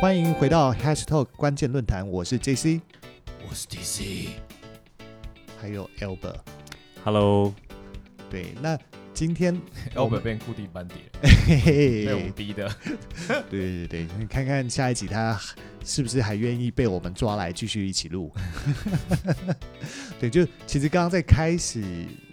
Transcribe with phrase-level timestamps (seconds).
[0.00, 2.80] 欢迎回到 Hashtag 关键论坛，我是 JC，
[3.48, 4.28] 我是 DC，
[5.60, 6.36] 还有 Albert。
[7.02, 7.52] Hello，
[8.30, 8.78] 对，那
[9.12, 9.60] 今天
[9.96, 12.72] Albert 变固定班底了，嘿 嘿被我们，逼的。
[13.50, 15.36] 对对对，你看看下一集他
[15.84, 18.32] 是不是还愿意被我们抓来继续一起录？
[20.20, 21.82] 对，就其实刚刚在开始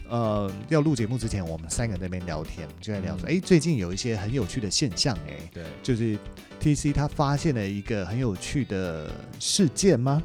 [0.09, 6.17] 呃要录节目之前，我们三个在那边聊天，就在聊说，嗯哎、最近有一些很有趣的现象、哎，对，就是
[6.61, 10.21] TC 他发现了一个很有趣的事件吗？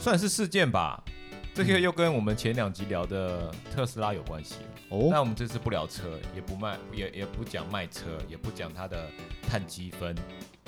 [0.00, 1.02] 算是事件吧。
[1.54, 4.54] 这个又跟我们前两集聊的特斯拉有关系
[4.88, 5.08] 哦。
[5.10, 9.06] 那哦，我们这次不聊车，也不卖，也也不讲卖车，也不讲它的
[9.46, 10.16] 碳积分，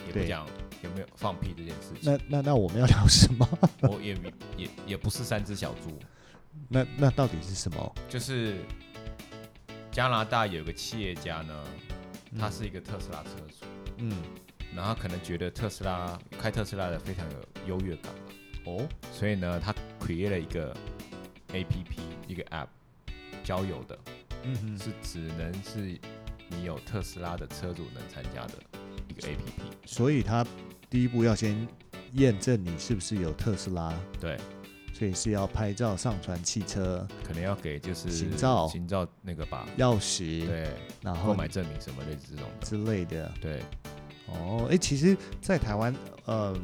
[0.07, 0.47] 也不讲
[0.83, 2.01] 有没有放屁这件事情。
[2.03, 3.48] 那那那我们要聊什么？
[3.81, 4.15] 我也
[4.59, 5.98] 也也不是三只小猪，
[6.69, 7.95] 那那到底是什么？
[8.09, 8.57] 就是
[9.91, 11.65] 加拿大有个企业家呢，
[12.39, 13.67] 他是一个特斯拉车主，
[13.99, 14.12] 嗯
[14.75, 18.12] 然后他可能觉得特斯拉开特斯拉的非常有优越感。
[18.65, 20.75] 哦所以呢，他 create 了一个
[21.53, 22.67] A P P，一个 App，
[23.45, 23.98] 交友的，
[24.43, 26.00] 嗯哼是只能是
[26.48, 28.55] 你有特斯拉的车主能参加的
[29.09, 29.62] 一个 A P P。
[29.87, 30.45] 所以他
[30.91, 31.69] 第一步要先
[32.15, 34.39] 验证你是不是有特斯拉，对，
[34.95, 38.69] 所以是要拍照上传汽车可能要给就是行照。
[38.69, 40.69] 行照那个吧，钥匙，对，
[41.03, 42.48] 然后购买证明什么类似这种。
[42.61, 43.31] 之类的。
[43.41, 43.61] 对，
[44.28, 45.92] 哦，哎，其实，在台湾，
[46.27, 46.55] 嗯、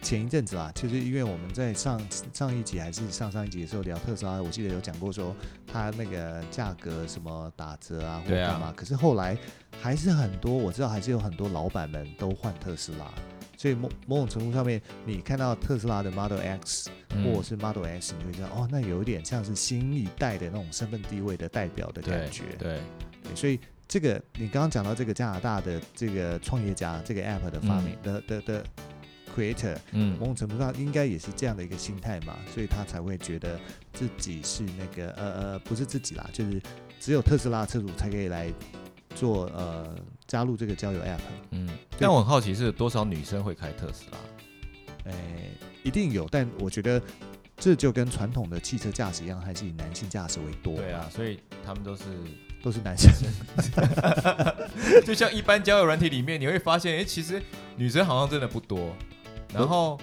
[0.00, 2.00] 前一阵子啦，就是因为我们在上
[2.32, 5.34] 上一集还是上上一集的时候聊特斯拉，我记得有讲过说
[5.66, 8.52] 它那个价格什么打折啊或对啊。
[8.52, 9.36] 干嘛，可是后来
[9.80, 13.12] 还是很多，我知道还是有很多老板们都换特斯拉，
[13.58, 17.24] 所以某某种程度上面，你看到特斯拉的 Model X 嗯。
[17.24, 22.44] 或者是 Model S，你会知道哦，那有一点像是新一代的那种身份地位的代表的感觉。
[22.56, 22.80] 对，
[23.24, 28.64] 对，所以这个你刚刚讲到这个加拿大的这个创业家，这个 App 的发明、的的的
[29.34, 30.16] Creator，嗯。
[30.20, 33.58] 某种程度上应该也是这样的一个心态嘛，所以他才会觉得
[33.92, 36.62] 自己是那个呃呃，不是自己啦，就是
[37.00, 38.52] 只有特斯拉车主才可以来
[39.16, 39.96] 做呃
[40.28, 41.18] 加入这个交友 App。
[41.50, 41.68] 嗯。
[41.98, 45.10] 但我很好奇是多少女生会开特斯拉？
[45.10, 45.50] 诶、
[45.82, 47.02] 一定有，但我觉得
[47.56, 50.76] 这就跟传统的汽车驾驶一样，还是以男性驾驶为多。
[50.76, 52.04] 对啊，，所以他们都是，
[52.62, 53.10] 都是男生。
[55.04, 57.42] 就像一般交友软体里面，你会发现，哎，其实
[57.76, 58.94] 女生好像真的不多，
[59.52, 59.98] 然后。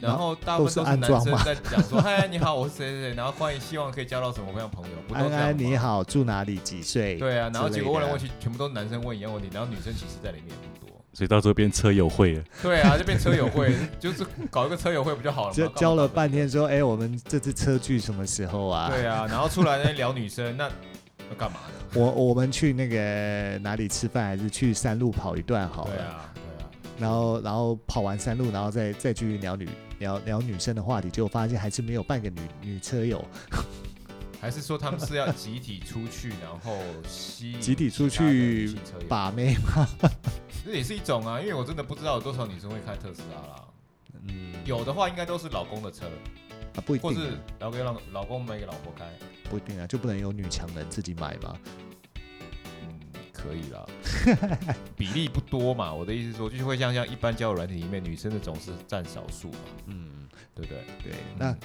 [0.00, 5.76] 然后大部分都是男生在讲说：“嗨，你好，我是谁谁谁，然后欢迎，希望可以交到什么样朋友，不都安安你。
[5.76, 6.56] 好，住哪里？
[6.58, 7.16] 几岁？
[7.16, 10.96] 对啊，然后结果问来问去，全部都是男生问一样问题，然后女生其实在里面也不多。
[11.12, 12.44] 所以到时候变车友会了。
[12.62, 18.88] 对啊，就变车友会， 就是搞一个车友会不就好了嘛交了半天说，哎、我们这次车距什么时候啊？
[18.94, 21.84] 对啊，然后出来那聊女生，那要干嘛呢？
[21.94, 25.90] 我我们去那个哪里吃饭，还是去山路跑一段好了？
[25.90, 26.29] 对啊，
[27.00, 29.68] 然后然后跑完山路，然后再再继续聊女
[29.98, 33.24] 聊聊女生的话题，结果发现还是没有半个女女车友。
[34.40, 38.74] 还是说他们是要集体出去，然后吸集体出去
[39.06, 39.86] 把妹吗？
[40.64, 43.64] 这也是一种啊，因为我真的不知道有多少女生会开特斯拉啦。
[44.26, 46.06] 嗯，有的话应该都是老公的车，
[46.74, 49.04] 啊，不一定或是定啊，老给老老公买给老婆开。
[49.50, 51.54] 不一定啊，就不能有女强人自己买吗？
[53.44, 55.92] 嗯，可以啦， 比例不多嘛。
[55.92, 60.84] 我的意思是说，就是会像像一般交友软体里面，女生的总是占少数嘛，嗯，对不对？
[61.02, 61.56] 对，那。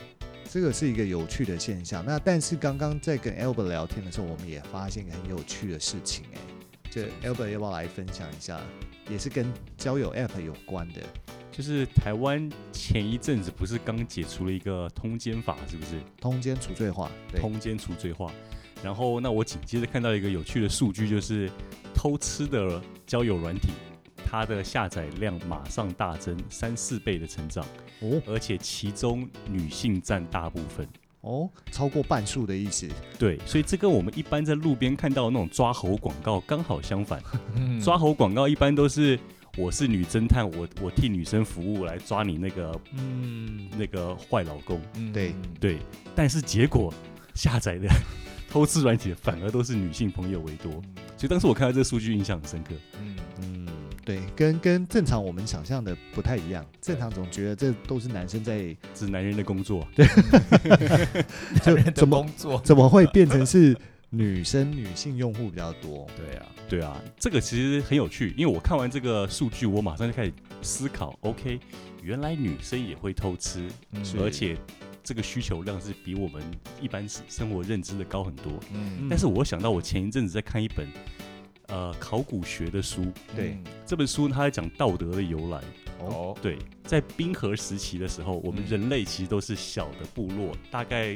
[0.48, 2.06] 这个是一个有趣的现象。
[2.06, 6.40] 那但是刚刚在跟 Albert 聊天的时候，我们也发现一个很有趣的事情、哎，
[6.90, 8.62] 就 Albert 要不要来分享一下？
[9.10, 11.02] 也是跟交友 App 有关的。
[11.52, 16.00] 就是台湾前一阵子不是刚解除了一个通奸法，是不是？
[16.22, 18.32] 通奸除罪化，对，通奸除罪化。
[18.86, 21.50] 然后，那我紧接着看到一个有趣的数据，就是
[21.92, 23.70] 偷吃的交友软体，
[24.24, 27.66] 它的下载量马上大增三四倍的成长，
[28.02, 30.88] 哦而且其中女性占大部分。
[31.22, 32.88] 哦，超过半数的意思。
[33.18, 37.20] 对，所以这跟我们一般在路边看到的那种抓猴广告刚好相反。
[37.58, 39.20] 嗯抓猴广告一般都是
[39.58, 44.80] 我是女侦探，我我替女生服务来抓你那个嗯，那个坏老公。
[44.94, 45.80] 嗯对对，
[46.16, 46.94] 但是结果
[47.36, 47.88] 下载的
[48.50, 50.72] 偷吃软体反而都是女性朋友为多，
[51.18, 52.74] 所以当时我看到这个数据印象很深刻。
[53.02, 53.68] 嗯，嗯，
[54.06, 56.66] 对，跟跟正常我们想象的不太一样。
[56.82, 60.08] 正常总觉得这都是男生在，这是男人的工作，对。
[61.64, 62.62] 就人的怎么工作？
[62.64, 63.76] 怎么会变成是
[64.10, 66.08] 女生女性用户比较多？
[66.16, 71.60] 对啊，对啊，这个其实很有趣，因为我看完这个数据，我马上就开始思考，OK，
[72.02, 73.68] 原来女生也会偷吃，
[74.18, 74.56] 而且
[75.06, 76.44] 这个需求量是比我们
[76.82, 78.52] 一般生活认知的高很多。
[78.74, 80.90] 嗯但是我想到我前一阵子在看一本
[81.68, 83.06] 呃考古学的书。
[83.36, 85.62] 对，这本书它在讲道德的由来。
[86.00, 91.16] 哦，对，在冰河时期的时候，我们人类其实都是小的部落，大概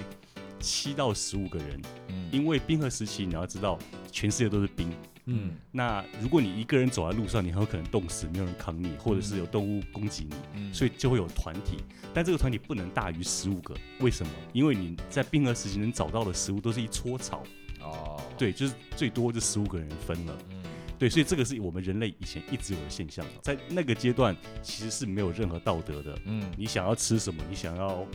[0.59, 1.81] 七到十五个人。
[2.07, 3.77] 嗯，因为冰河时期，你要知道，
[4.11, 4.91] 全世界都是冰。
[5.31, 11.77] 嗯，那如果你一个人走在路上，你很有可能冻死，没有人扛你，或者是有动物攻击你，所以就会有团体。
[12.13, 14.31] 但这个团体不能大于十五个，为什么？
[14.53, 17.43] 因为你在冰河时期能找到的食物都是一撮草。
[17.81, 20.35] 哦，对，就是最多就十五个人分了。
[20.49, 20.63] 嗯，
[20.97, 23.23] 对，所以这个是我们人类以前一直有的现象。
[23.43, 26.17] 在那个阶段，其实是没有任何道德的。
[26.25, 28.05] 嗯，你想要吃什么，你想要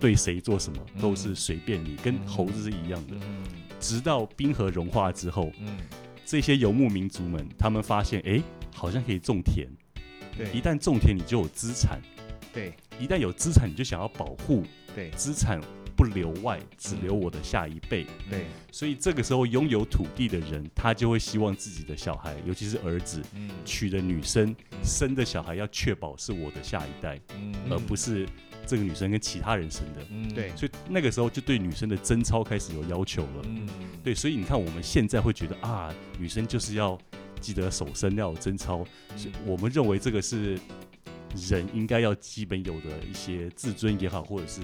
[0.00, 3.14] 对谁做什么，都是随便你，跟猴子是一样的。
[3.14, 3.44] 嗯，
[3.80, 5.76] 直到冰河融化之后，嗯。
[6.30, 8.38] 这些游牧民族们，他们发现，哎，
[8.74, 9.66] 好像可以种田。
[10.36, 11.98] 对，一旦种田，你就有资产。
[12.52, 14.62] 对，一旦有资产，你就想要保护。
[14.94, 15.58] 对，资产
[15.96, 18.06] 不留外，只留我的下一辈。
[18.28, 23.22] 对，所以这个时候拥有土地的人，他就会希望自己的小孩，尤其是儿子，
[23.64, 24.54] 娶的女生
[24.84, 27.18] 生的小孩要确保是我的下一代，
[27.70, 28.28] 而不是。
[28.68, 33.66] 这个女生跟其他人生的，嗯，对，所以那个时候就对女生的贞操开始有要求了，嗯，
[34.04, 36.98] 对，所以你看我们现在会觉得啊，女生就是要
[37.40, 38.84] 记得守身，要有贞操，
[39.46, 40.58] 我们认为这个是
[41.48, 44.60] 人应该要基本有的一些自尊也好，或者是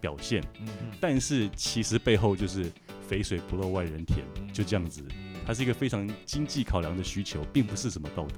[0.00, 0.68] 表现，嗯，
[1.00, 2.70] 但是其实背后就是
[3.08, 5.02] 肥水不落外人田，就这样子，
[5.44, 8.36] 它是一个非常经济考量的需求，并不是什么道德，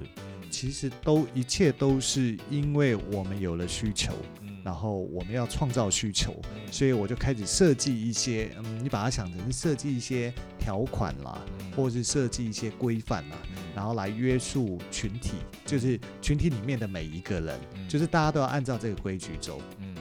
[0.49, 4.13] 其实都一切都是因为我们有了需求。
[4.61, 6.35] 然后我们要创造需求，
[6.69, 11.41] 所以我就开始设计一些，嗯，你把它想成设计一些条款啦，
[11.75, 13.37] 或者是设计一些规范啦，
[13.73, 15.31] 然后来约束群体，
[15.65, 17.57] 就是群体里面的每一个人，
[17.87, 19.61] 就是大家都要按照这个规矩走。
[19.79, 19.95] 嗯，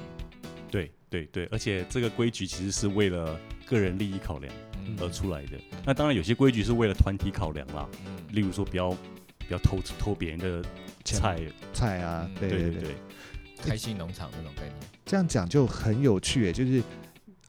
[0.71, 4.53] 对对对，而且这个规矩其实是为了个人利益考量
[5.01, 5.53] 而出来的。
[5.87, 7.89] 那当然有些规矩是为了团体考量啦，
[8.33, 8.95] 例如说不要
[9.49, 10.63] 不要偷偷别人的
[11.03, 11.41] 菜
[11.73, 12.95] 菜啊，对对对。
[13.61, 14.75] 开心农场那种概念，
[15.05, 16.81] 这样讲就很有趣诶，就是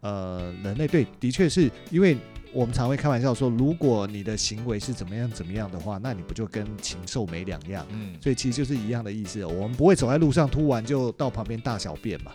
[0.01, 2.18] 呃，人类对，的确是因为
[2.51, 7.86] 我们常会开玩笑说，如果你的行为是怎么样怎么样的话，那你不就跟禽兽没两样？
[7.92, 9.45] 嗯，所以其实就是一样的意思。
[9.45, 12.31] 我们不会走在路上突然就到旁边大小便嘛，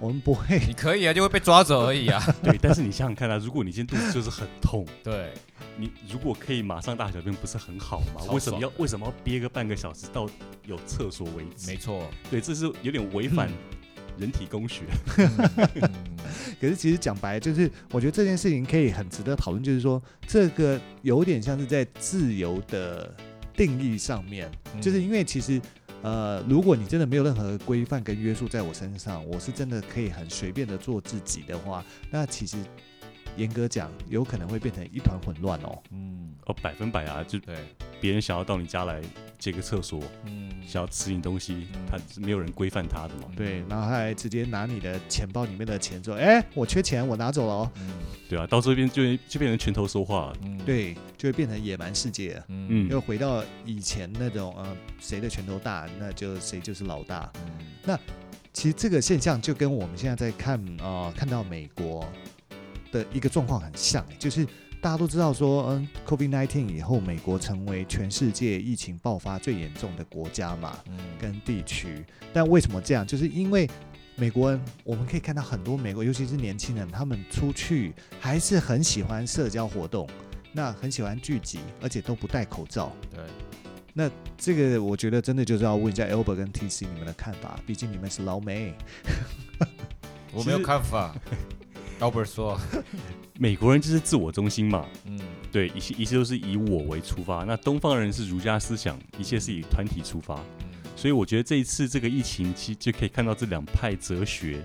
[0.00, 0.58] 我们不会。
[0.66, 2.22] 你可以啊，就会被抓走而已啊。
[2.42, 5.32] 对，但是你想想看啊，如果你今天肚子就是很痛，对。
[5.76, 8.22] 你如果可以马上大小便，不是很好吗？
[8.30, 10.28] 为什么要为什么要憋个半个小时到
[10.66, 11.66] 有厕所为止？
[11.68, 13.50] 没错，对，这是有点违反
[14.16, 14.84] 人体工学。
[16.60, 23.12] 可是其实讲白，就是我觉得这件事情可以很值得讨论，就是说这个有点像是在自由的
[23.56, 24.48] 定义上面，
[24.80, 25.60] 就是因为其实
[26.04, 32.58] 呃，如果你真的没有任何规范跟约束在我身上，我是真的可以很随便的做自己的话，那其实。
[33.36, 35.82] 严格讲，有可能会变成一团混乱哦。
[35.90, 37.56] 嗯，哦，百分百啊，就对，
[38.00, 39.02] 别人想要到你家来
[39.40, 43.24] 借个厕所，嗯，想要吃你东西，他是没有人规范他的嘛。
[43.34, 47.90] 对，然后他还直接拿你的钱包里面的钱说：“哎，我缺钱，我拿走了哦。”嗯，
[48.34, 57.30] 对啊，到这边就就变成拳头说话，嗯，对，就会变成野蛮世界，嗯，又回到以前那种，呃，谁的拳头大，那就谁就是老大。
[57.46, 57.98] 嗯，那
[58.52, 62.04] 其实这个现象就跟我们现在在看啊，看到美国。
[62.92, 64.46] 的一个状况很像，就是
[64.80, 72.04] 大家都知道说，嗯，COVID-19 以后，美国成为全世界疫情爆发最严重的国家嘛，嗯，跟地区。
[72.32, 73.04] 但为什么这样？
[73.04, 73.68] 就是因为
[74.16, 80.08] 美国人，我们可以看到很多美国，尤其是年轻人，他们出去还是很喜欢社交活动，
[80.52, 82.92] 那很喜欢聚集，而且都不戴口罩。
[83.10, 83.20] 对，
[83.92, 88.72] 那这个我觉得真的就是要问一下 Albert 跟 TC 你们的看法，毕竟你们是老美。
[90.32, 91.14] 我没有看法。
[92.00, 92.60] Albert 说
[93.38, 95.18] ：“美国人就是自我中心嘛，嗯，
[95.50, 97.44] 对，一切一切都是以我为出发。
[97.44, 100.40] 那东方人是儒家思想，一切是以团体出发。
[100.96, 104.62] 所以我觉得这一次这个疫情，其实就可以看到这两派哲学，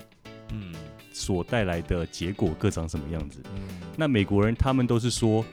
[0.51, 0.73] 嗯，
[1.11, 3.41] 所带来的结果各长什么样子。
[3.97, 5.45] 那美国人他们都是说。”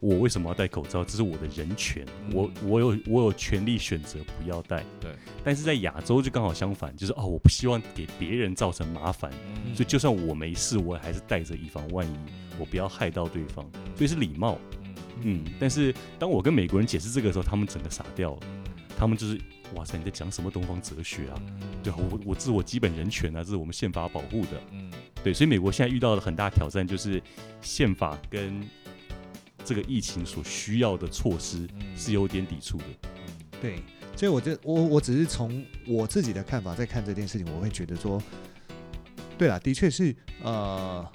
[0.00, 1.02] 我为什么要戴口罩？
[1.02, 4.84] 这是我的人权，我我有我有权利选择不要戴。
[5.00, 5.10] 对，
[5.42, 9.30] 但是在亚洲就刚好相反，就是哦，我不希望给别人造成麻烦，
[9.74, 12.14] 所以就算我没事，我还是戴着以防万一，
[12.58, 13.64] 我不要害到对方，
[13.96, 14.58] 所以是礼貌。
[15.22, 18.40] 嗯，但是当我跟美国人解释这个时候，他们整个傻掉了，
[18.96, 19.40] 他们就是
[19.74, 21.40] 哇塞，你在讲什么东方哲学啊？
[21.82, 24.60] 对啊我我自我基本人权啊，这是我们宪法保护的。
[24.72, 24.90] 嗯，
[25.22, 27.22] 对，所以美国现在遇到的很大挑战就是
[27.60, 28.66] 宪法跟。
[29.66, 32.84] 这个疫情所需要的措施是有点抵触的，
[33.62, 33.82] 对，
[34.14, 38.22] 所以我就我我只是从我自己的看法在看这件事情，我会觉得说，
[39.38, 41.10] 对了，的确是，呃，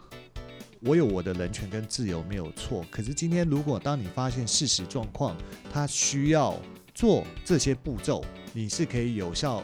[0.80, 2.84] 我有我的人权跟自由没有错。
[2.90, 5.38] 可是今天如果当你发现事实状况，
[5.72, 6.60] 它需要
[7.00, 9.64] 做这些步骤，你是可以有效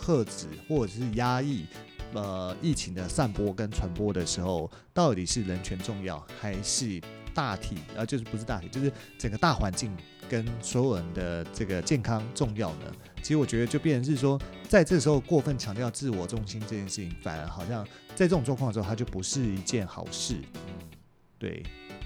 [0.00, 1.64] 遏止或者是压抑
[2.12, 7.00] 呃疫情的散播跟传播的时候，到底是人权重要还是
[7.32, 8.04] 大体啊？
[8.04, 9.96] 就是不是大体，就是整个大环境。
[10.28, 12.92] 跟所有人的这个健康重要呢？
[13.18, 17.84] 其实我觉得就变成是说，在这时候过分强调自我中心这件事情，反而好像
[18.16, 20.36] 在这种状况的时候，它就不是一件好事。
[20.54, 20.88] 嗯，
[21.38, 21.62] 对，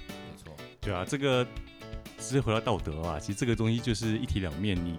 [0.07, 1.47] 没错，对啊，这个
[2.17, 4.75] 直接回到道德啊，其实这个东西就是一体两面。
[4.75, 4.97] 你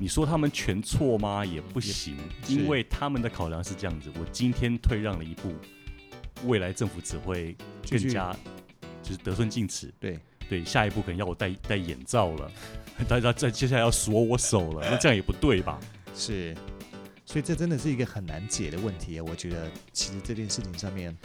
[0.00, 1.44] 你说他们全错吗？
[1.44, 2.16] 也不行，
[2.48, 5.54] 因为他们的考量是这样子：我今天退让了一步，
[6.46, 7.56] 未来政府只会
[7.90, 8.36] 更加
[9.02, 9.92] 就是得寸进尺。
[10.00, 10.18] 对。
[10.46, 12.52] 对，下一步可能要我戴戴眼罩了，
[13.08, 15.80] 大家再接下来要锁我手了，那这样也不对吧？
[16.14, 16.54] 是，
[17.24, 19.18] 所以这真的是一个很难解的问题。
[19.22, 21.16] 我觉得，其实这件事情上面，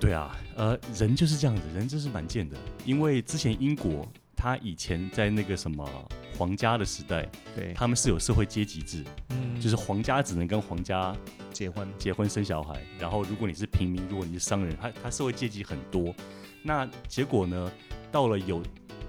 [0.00, 2.56] 对啊，呃，人就是这样子，人真是蛮贱的。
[2.86, 5.88] 因为之前英国，他以前在那个什么
[6.36, 11.16] 皇家的时代，对，他们是有社会阶级制，嗯，就是皇家只能跟皇家
[11.50, 16.14] 结婚、结婚生小孩，然后如果你是平民，如果你是商人，他他社会阶级很多，
[16.62, 17.72] 那结果呢？
[18.12, 18.62] 到了有，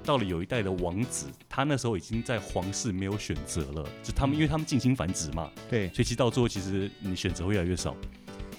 [0.04, 7.96] 到了有一代的王子，他那时候已经在皇室没有选择了，就他们因为他们近亲繁殖嘛，对，所以其实到最后其实你选择会越来越少。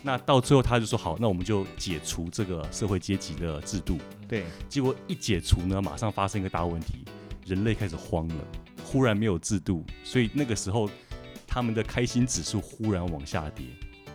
[0.02, 3.98] 那到最后他就说好，那我们就解除这个社会阶级的制度。
[4.28, 7.04] 对，结果一解除呢，马上发生一个大问题，
[7.46, 8.34] 人类开始慌了，
[8.84, 10.88] 忽然没有制度，所以那个时候
[11.46, 13.66] 他们的开心指数忽然往下跌。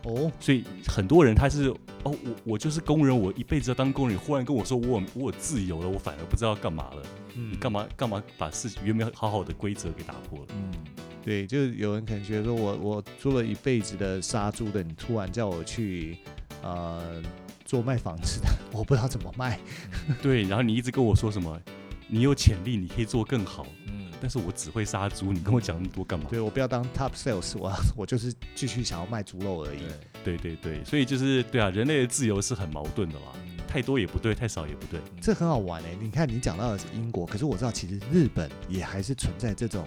[0.06, 1.70] 哦，所以很多人他是
[2.04, 4.18] 哦，我我就是工人，我一辈子要当工人。
[4.18, 7.04] 忽然跟我说我我自由了，我反而不知道干嘛了。
[7.36, 10.46] 嗯，你干嘛干嘛把事情原本好好的规则给打破了？
[10.50, 10.72] 嗯，
[11.24, 16.18] 对，就是有人可能觉得说我我做了一辈子的杀猪的，你突然叫我去
[16.62, 17.22] 呃
[17.66, 19.60] 做卖房子的，我不知道怎么卖。
[20.22, 21.60] 对，然后你一直跟我说什么，
[22.08, 23.66] 你有潜力，你可以做更好。
[23.88, 26.28] 嗯但是我只会杀猪，你跟我讲那么多干嘛？
[26.30, 29.80] 对我不要当 top sales，我我就是继续想要卖猪肉而已。
[30.24, 33.34] 对对对，所以就是对啊，人类的自由是很矛盾的啦，
[33.68, 34.98] 太多也不对，太少也不对。
[35.20, 39.86] 这很好玩哎，你看你讲到的是英国，可是我知道其实日本也还是存在这种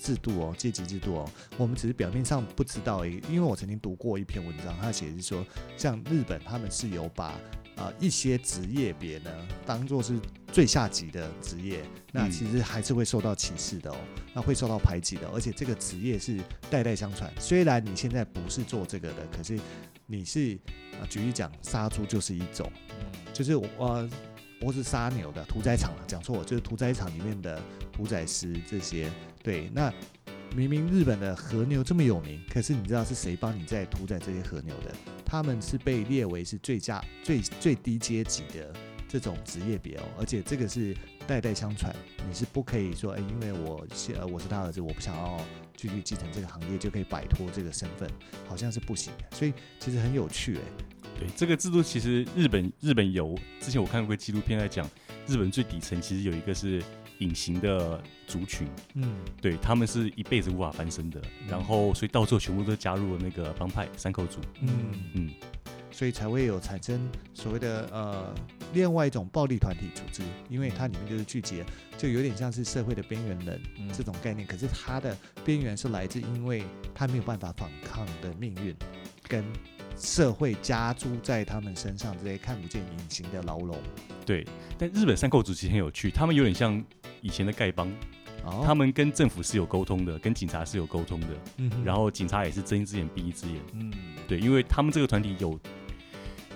[0.00, 1.30] 制度哦，阶级制度哦。
[1.56, 7.38] 我们只是表面上不知道已，因为我曾经读过一篇文章，他写的是说，像日本他们是有把。
[7.76, 9.30] 啊，一些职业别呢，
[9.64, 10.20] 当做是
[10.52, 13.96] 最下级的职业，那其实还是会受到歧视的哦，
[14.34, 16.38] 那会受到排挤的，而且这个职业是
[16.68, 17.32] 代代相传。
[17.40, 19.58] 虽然你现在不是做这个的，可是
[20.04, 20.58] 你是
[21.00, 22.70] 啊，举例讲，杀猪就是一种，
[23.32, 23.66] 就是我
[24.60, 29.10] 我是杀牛的屠宰场讲错，就是屠宰场里面的屠宰师这些，
[29.42, 29.92] 对，那。
[30.52, 34.92] 明明日本的和牛这么有名，可是你知道是谁帮你在屠宰这些和牛的？
[35.24, 38.74] 他们是被列为是最佳、最最低阶级的
[39.06, 40.92] 这种职业别哦，而且这个是
[41.24, 41.94] 代代相传，
[42.28, 43.86] 你是不可以说，哎，因为我
[44.18, 45.40] 呃我是他儿子，我不想要
[45.76, 48.10] 继续继承这个行业，就可以摆脱这个身份，
[48.48, 49.36] 好像是不行的。
[49.36, 50.62] 所以其实很有趣哎。
[51.16, 54.84] 对，这个制度其实日本日本有，之前我看过纪录片在讲，
[55.30, 56.82] 日本最底层其实有一个是。
[57.20, 64.70] 隐形的族群，嗯，对他们是一辈子无法翻身的，然后所以到最后全部都加入了那个帮派三口组，嗯。
[65.12, 65.30] 嗯，
[65.90, 66.98] 所以才会有产生
[67.34, 68.34] 所谓的呃
[68.72, 71.62] 另外一种暴力团体组织，因为它里面就是聚集，
[71.98, 73.60] 就有点像是社会的边缘人
[73.92, 78.74] 这种概念，可是它的边缘是来自因为他没有办法反抗的命运，
[79.28, 79.44] 跟
[79.94, 83.76] 社会加诸在他们身上这些看不见隐形的牢笼。
[84.30, 84.46] 对，
[84.78, 86.82] 但日本三口组其实很有趣，他们有点像。
[87.22, 87.86] 以前的丐帮，
[88.64, 91.26] 他们跟政府是有沟通的，跟警察是有沟通的，
[91.58, 93.92] 嗯，然后警察也是睁一只眼闭一只眼，嗯，
[94.26, 95.60] 对，因为他们这个团体有，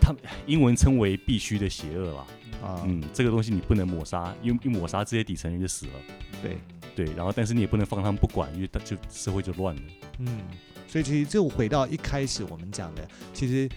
[0.00, 2.26] 他们英文称为必须的邪恶啦，
[2.62, 5.92] 啊，嗯，这个东西你不能抹杀，因为一抹杀这些底层人就死了，
[6.40, 6.56] 对，
[6.96, 9.82] 对，然后但是你也不能放他们不管，因为他就社会就乱了，
[10.20, 10.40] 嗯，
[10.88, 13.68] 所以其实就回到一开始我们讲的，其实。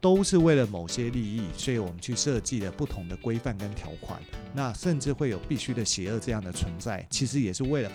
[0.00, 4.20] 都是为了某些利益，所以我们去设计了不同的规范跟条款。
[4.54, 7.92] 那甚至会有必须的邪恶这样的存在，其实也是为了，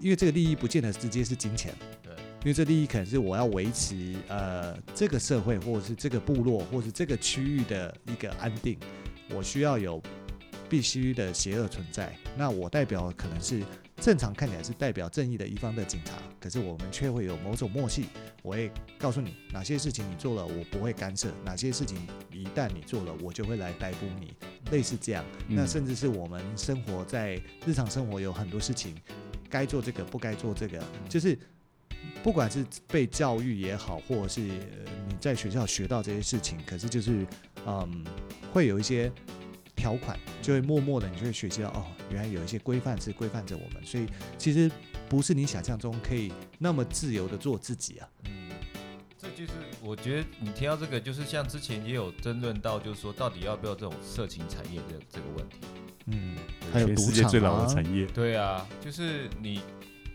[0.00, 1.74] 因为这个利益不见得直接是金钱。
[2.02, 2.12] 对，
[2.42, 8.78] 因为这利益可能是我要维持呃这个社会，或者是这个部落，或是这个区域的一个安定，
[9.34, 10.00] 我需要有
[10.68, 12.16] 必须的邪恶存在。
[12.36, 13.62] 那我代表可能是。
[14.00, 18.06] 正常看起来是代表正义的一方的警察，可是我们却会有某种默契。
[18.42, 21.98] 我会告诉你哪些事情你做了，我不会干涉；哪些事情
[22.32, 24.34] 一旦你做了，我就会来逮捕你。
[24.70, 28.94] 类似这样，那甚至是我们生活在日常生活有很多事情，
[29.50, 31.36] 该做这个不该做这个，就是
[32.22, 37.26] 不管是被教育也好，或者是你在学校学到这些事情，可是就是
[37.66, 38.04] 嗯，
[38.52, 39.10] 会有一些
[39.78, 44.06] 条款，就会默默的，你就会学习到哦，原来有一些规范是规范着我们，所以
[44.36, 44.70] 其实
[45.08, 48.08] 不是你想象中可以那么自由的做自己啊。
[48.24, 48.50] 嗯，
[49.16, 55.56] 这就是我觉得你提到这个，就是像之前也有争论到，就是说到底要不要这种色情产业的这个问题。
[56.06, 56.36] 嗯，
[56.72, 58.04] 还有世界最老的产业。
[58.06, 59.60] 对啊，就是你。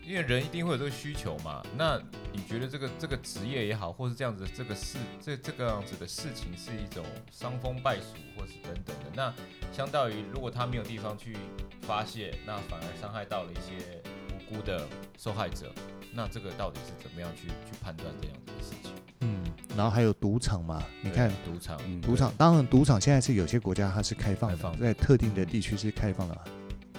[0.06, 2.00] 因为人一定会有这个需求嘛，那
[2.32, 9.34] 你觉得这个这个职业也好，或是这样子这个事这这个样子的事情是一种伤风败俗，或是等等的，那
[9.72, 11.34] 相当于如果他没有地方去
[11.82, 15.72] 发泄，那反而伤害到了一些无辜的受害者，
[16.12, 18.92] 那这个到底是怎么样去去判断这样子的事情？
[19.20, 19.42] 嗯，
[19.74, 26.38] 然后还有赌场嘛，你看赌场，嗯赌场，当然赌场现在是有些国家它是开放的，在特定的地区是开放的，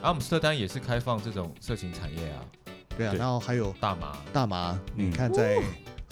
[0.01, 2.43] 阿姆斯特丹也是开放这种色情产业啊。
[2.97, 5.57] 对啊，然后还有大麻，大麻，你看在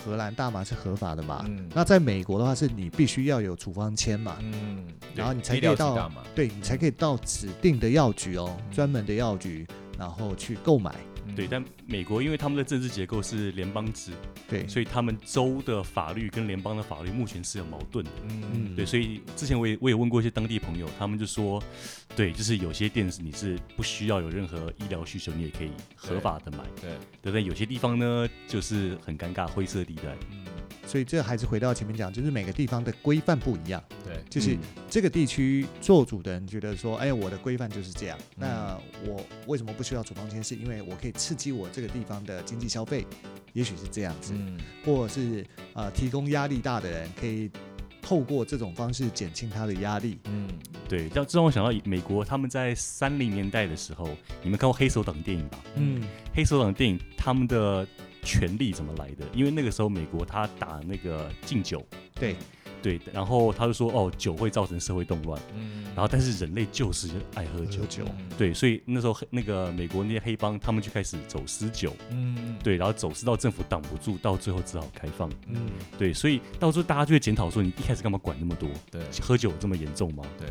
[0.04, 1.46] 荷兰大麻是合法的嘛？
[1.74, 4.38] 那在美国的话，是你必须要有处方签嘛？
[4.42, 4.86] 嗯，
[5.16, 9.66] 然后你才可以到，对你才可以到指定的药局哦，专门的药局，
[9.98, 10.94] 然后去购买。
[11.36, 14.12] 对，但美国因为他们的政治结构是联邦制，
[14.50, 18.12] 对，所以他们州的法律跟联邦的法律目前是有矛盾的。
[18.30, 21.63] 嗯嗯，对，所以之前我也我也问过一些当地朋友，他们就说，
[22.15, 26.63] 对，就是有些店你是不需要有任何医疗需求，你也可以合法的买。
[26.82, 27.44] 对，对但？
[27.44, 30.15] 有些地方呢，就是很尴尬灰色地带。
[30.32, 30.46] 嗯。
[30.86, 33.84] 所以这还是回到前面讲，就是每个地方的规范不一样。
[34.04, 34.58] 对，就是
[34.90, 38.18] 这个地区做主的人觉得说，哎，我的规范就是这样。
[38.36, 40.44] 那我为什么不需要处方签？
[40.44, 43.08] 是因为我可以刺激我这个地方的经济消费，
[43.54, 44.34] 也许是这样子。
[44.36, 47.50] 嗯，或者是呃，提供压力大的人可以
[48.02, 50.20] 透过这种方式减轻他的压力。
[50.25, 50.48] 嗯，
[50.90, 51.08] 对。
[51.10, 54.10] 这这让我想到美国，他们在三零年代的时候，
[54.44, 55.60] 你们看过黑手党电影吧？
[55.75, 56.04] 嗯，
[56.36, 57.88] 黑手党电影他们的。
[58.24, 59.25] 权力怎么来的？
[59.34, 62.36] 因为那个时候美国他打那个禁酒，对。
[62.82, 68.03] 对，然后他就说哦，酒会造成社会动乱，嗯，然后但是人类就是爱喝酒，酒，
[68.38, 75.62] 对，所以那时候那个美国那些黑帮他们就开始走私酒，嗯，对，然后走私到政府挡不住，到最后只好开放，嗯，
[75.98, 78.69] 对，所以到时候大家就会检讨说，你一开始干嘛管那么多？
[78.91, 80.26] 对，喝酒这么严重吗？
[80.38, 80.50] 对。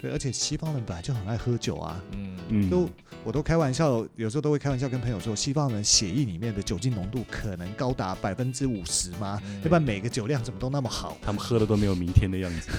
[0.00, 2.36] 对，而且西方人本来就很爱喝酒啊，嗯。
[2.48, 2.88] 嗯，都
[3.28, 9.38] 我都开玩笑，有时候都会开玩笑跟朋友说，西方人血液里面的酒精浓度可能高达百分之五十吗？
[9.62, 11.14] 要不然每个酒量怎么都那么好？
[11.20, 12.70] 他们喝的都没有明天的样子。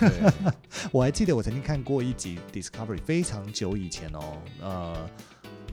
[0.92, 5.10] 我还记得我曾经看过一集 Discovery，非常久以前哦，呃。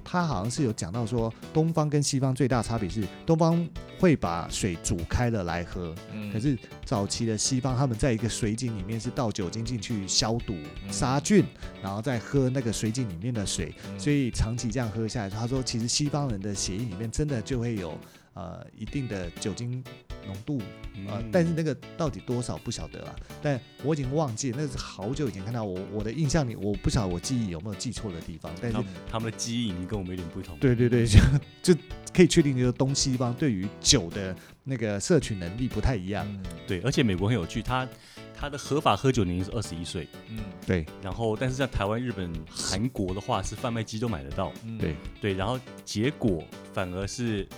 [0.08, 5.92] 他好像是有讲到说，东方跟西方最大差别是，东方会把水煮开了来喝，
[6.32, 10.54] 可是早期的西方他们在一个水井里面是倒酒精进去消毒
[10.90, 11.44] 杀菌，
[11.82, 17.98] 然后再喝那个水井里面的水，所以长期这样喝下来，他说其实西方人的血液里面真的就会有。
[18.36, 19.82] 呃，一定的酒精
[20.26, 20.60] 浓度
[21.08, 23.16] 啊，但是那个到底多少不晓得啊。
[23.42, 25.64] 但我已经忘记，那是好久以前看到。
[25.64, 28.52] 我我的印象里，我不晓得我记忆有没有记错的地方。
[28.60, 28.76] 但是
[29.10, 30.56] 他们的记忆已经跟我们有点不同。
[30.58, 31.18] 对对对，就
[31.74, 31.80] 就
[32.12, 36.26] 可以确定，就是东西方对于酒的那个摄取能力不太一样。
[36.66, 37.88] 对，而且美国很有趣，他
[38.34, 40.06] 他的合法喝酒年龄是二十一岁。
[40.28, 40.84] 嗯，对。
[41.02, 44.52] 然后，但是在台湾、日本、韩国的话，是贩卖机都买得到。
[44.78, 46.44] 对对，然后结果
[46.74, 47.48] 反而是。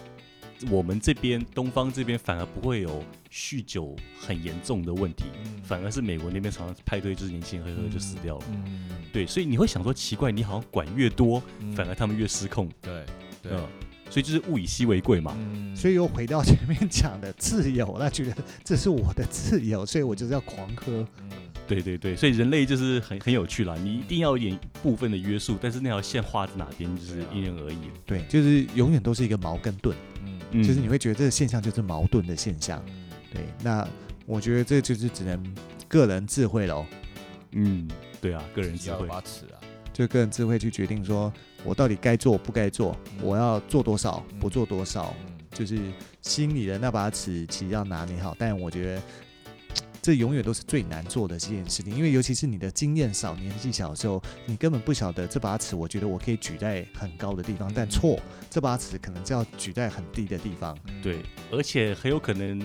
[0.71, 5.25] 我们这边东方这边反而不会有酗酒很严重的问题，
[5.63, 8.45] 反而是美国那边常常派对就是年轻人喝喝就死掉了。
[8.51, 11.43] 嗯，对，所以你会想说奇怪，你好像管越多，
[11.75, 12.69] 反而他们越失控。
[12.81, 13.05] 对，
[13.43, 13.53] 对，
[14.11, 15.37] 所以就是物以稀为贵嘛。
[15.77, 21.07] 所以又回到前面讲的自由，那觉得这是我的自由，所以我就是要狂喝。
[21.21, 21.31] 嗯，
[21.69, 27.79] 对对对，所以人类就是很很有趣啦，你一定要有点部分的约束，但是那条线画在哪边就是因人而异。
[28.05, 29.97] 对，就是永远都是一个矛跟盾。
[30.53, 32.83] 就是你会觉得这个现象就是矛盾的现象，
[33.33, 33.43] 对。
[33.63, 33.87] 那
[34.27, 35.55] 我觉得这就是只能
[35.87, 36.85] 个人智慧喽。
[37.53, 37.89] 嗯，
[38.21, 39.07] 对啊，个人智慧。
[39.07, 39.61] 把尺啊，
[39.93, 41.33] 就个人智慧去决定说
[41.65, 45.15] 我到底该做不该做，我要做多少不做多少，
[45.53, 45.79] 就是
[46.23, 48.35] 心里的那把尺其实要拿捏好。
[48.39, 49.03] 但我觉得。
[50.09, 55.77] 这永远都是最难做的这件事情，因为尤其是你的经验少、年纪小的时候，你根本不晓得这把尺。
[55.77, 58.19] 我觉得我可以举在很高的地方，但错，
[58.49, 60.75] 这把尺可能就要举在很低的地方。
[61.03, 61.19] 对，
[61.53, 62.59] 而且很有可能，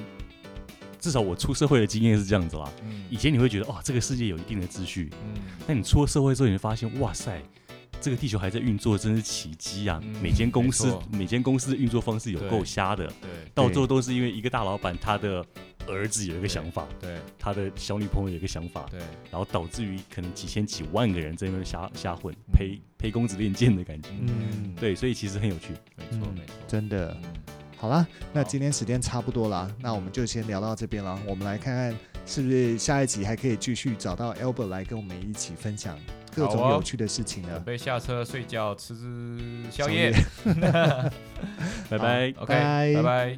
[1.01, 2.71] 至少我出社会的经验是这样子啦。
[3.09, 5.11] 以前你会觉得，哇，这个世界有一定的秩序。
[5.11, 5.41] 嗯。
[5.67, 7.41] 但你出了社会之后，你会发现，哇塞，
[7.99, 10.01] 这个地球还在运作，真是奇迹啊！
[10.21, 13.05] 每间公司，每间公司的运作方式有够瞎的。
[13.19, 13.29] 对。
[13.53, 15.45] 到最后都是因为一个大老板他的。
[15.87, 18.99] 儿子有一个想法，对他的小女朋友有一个想法，对，
[19.31, 27.15] 然后导致于可能几千几万个人在那边瞎瞎混，陪陪公子练剑的感觉，嗯，对，所以其实很有趣，没错没错，真的。
[27.77, 31.19] 好啦，那今天时间差不多了，那我们就先聊到这边了。
[31.27, 31.93] 我们来看看
[32.25, 35.99] 是不是下一集还可以继续找到 Albert 来跟我们一起分享
[36.33, 37.49] 各种有趣的事情呢？
[37.49, 38.95] 准备下车睡觉，吃
[39.69, 40.13] 宵夜。
[41.89, 43.37] 拜拜，OK，拜拜。